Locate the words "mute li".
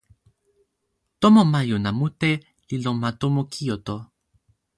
1.99-2.75